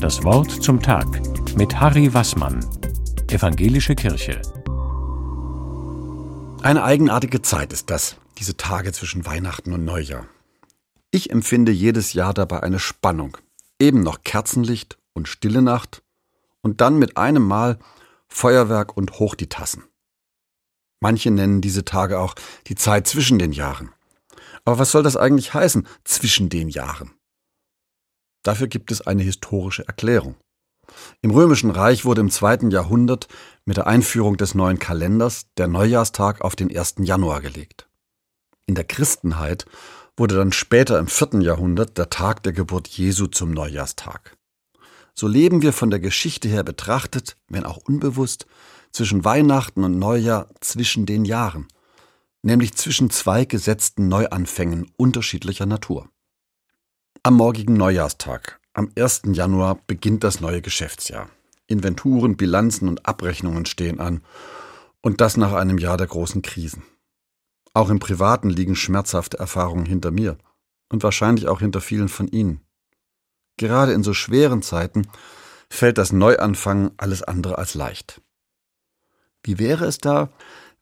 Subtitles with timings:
[0.00, 1.06] Das Wort zum Tag
[1.56, 2.64] mit Harry Wassmann,
[3.28, 4.40] Evangelische Kirche.
[6.62, 10.26] Eine eigenartige Zeit ist das, diese Tage zwischen Weihnachten und Neujahr.
[11.10, 13.36] Ich empfinde jedes Jahr dabei eine Spannung.
[13.80, 16.02] Eben noch Kerzenlicht und stille Nacht
[16.62, 17.78] und dann mit einem Mal
[18.28, 19.84] Feuerwerk und hoch die Tassen.
[21.00, 22.34] Manche nennen diese Tage auch
[22.66, 23.90] die Zeit zwischen den Jahren.
[24.64, 27.12] Aber was soll das eigentlich heißen, zwischen den Jahren?
[28.46, 30.36] Dafür gibt es eine historische Erklärung.
[31.20, 33.26] Im Römischen Reich wurde im zweiten Jahrhundert
[33.64, 36.94] mit der Einführung des neuen Kalenders der Neujahrstag auf den 1.
[37.00, 37.88] Januar gelegt.
[38.66, 39.66] In der Christenheit
[40.16, 44.36] wurde dann später im vierten Jahrhundert der Tag der Geburt Jesu zum Neujahrstag.
[45.12, 48.46] So leben wir von der Geschichte her betrachtet, wenn auch unbewusst,
[48.92, 51.66] zwischen Weihnachten und Neujahr zwischen den Jahren,
[52.42, 56.08] nämlich zwischen zwei gesetzten Neuanfängen unterschiedlicher Natur.
[57.22, 59.22] Am morgigen Neujahrstag, am 1.
[59.32, 61.28] Januar, beginnt das neue Geschäftsjahr.
[61.66, 64.22] Inventuren, Bilanzen und Abrechnungen stehen an,
[65.00, 66.82] und das nach einem Jahr der großen Krisen.
[67.74, 70.36] Auch im Privaten liegen schmerzhafte Erfahrungen hinter mir
[70.88, 72.60] und wahrscheinlich auch hinter vielen von Ihnen.
[73.56, 75.08] Gerade in so schweren Zeiten
[75.70, 78.20] fällt das Neuanfangen alles andere als leicht.
[79.42, 80.30] Wie wäre es da,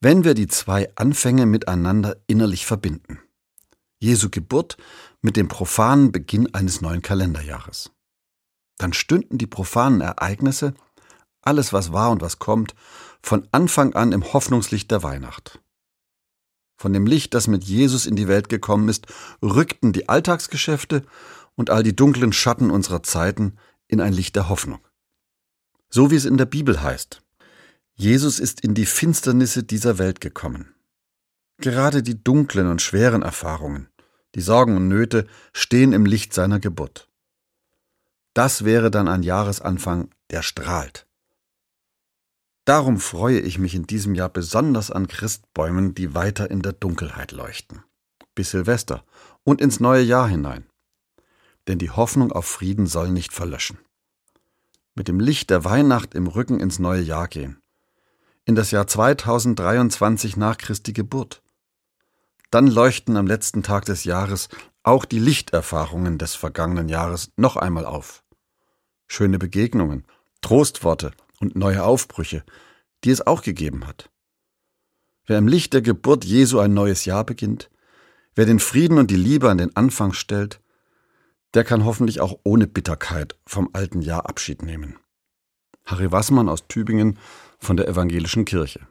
[0.00, 3.20] wenn wir die zwei Anfänge miteinander innerlich verbinden?
[4.02, 4.76] Jesu Geburt
[5.20, 7.92] mit dem profanen Beginn eines neuen Kalenderjahres.
[8.76, 10.74] Dann stünden die profanen Ereignisse,
[11.40, 12.74] alles was war und was kommt,
[13.22, 15.60] von Anfang an im Hoffnungslicht der Weihnacht.
[16.76, 19.06] Von dem Licht, das mit Jesus in die Welt gekommen ist,
[19.40, 21.06] rückten die Alltagsgeschäfte
[21.54, 23.56] und all die dunklen Schatten unserer Zeiten
[23.86, 24.80] in ein Licht der Hoffnung.
[25.90, 27.22] So wie es in der Bibel heißt.
[27.94, 30.74] Jesus ist in die Finsternisse dieser Welt gekommen.
[31.58, 33.88] Gerade die dunklen und schweren Erfahrungen,
[34.34, 37.08] die Sorgen und Nöte stehen im Licht seiner Geburt.
[38.34, 41.06] Das wäre dann ein Jahresanfang, der strahlt.
[42.64, 47.32] Darum freue ich mich in diesem Jahr besonders an Christbäumen, die weiter in der Dunkelheit
[47.32, 47.82] leuchten.
[48.34, 49.04] Bis Silvester
[49.44, 50.66] und ins neue Jahr hinein.
[51.66, 53.78] Denn die Hoffnung auf Frieden soll nicht verlöschen.
[54.94, 57.62] Mit dem Licht der Weihnacht im Rücken ins neue Jahr gehen
[58.44, 61.42] in das Jahr 2023 nach Christi Geburt.
[62.52, 64.50] Dann leuchten am letzten Tag des Jahres
[64.82, 68.24] auch die Lichterfahrungen des vergangenen Jahres noch einmal auf.
[69.08, 70.04] Schöne Begegnungen,
[70.42, 72.44] Trostworte und neue Aufbrüche,
[73.04, 74.10] die es auch gegeben hat.
[75.24, 77.70] Wer im Licht der Geburt Jesu ein neues Jahr beginnt,
[78.34, 80.60] wer den Frieden und die Liebe an den Anfang stellt,
[81.54, 84.98] der kann hoffentlich auch ohne Bitterkeit vom alten Jahr Abschied nehmen.
[85.86, 87.18] Harry Wassmann aus Tübingen
[87.58, 88.86] von der Evangelischen Kirche.